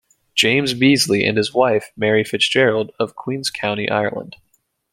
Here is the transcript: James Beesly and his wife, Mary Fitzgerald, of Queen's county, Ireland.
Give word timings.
James 0.33 0.73
Beesly 0.73 1.29
and 1.29 1.37
his 1.37 1.53
wife, 1.53 1.91
Mary 1.95 2.23
Fitzgerald, 2.23 2.91
of 2.97 3.15
Queen's 3.15 3.51
county, 3.51 3.87
Ireland. 3.87 4.35